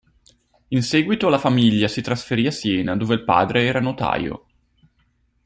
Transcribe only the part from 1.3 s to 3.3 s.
famiglia si trasferì a Siena dove il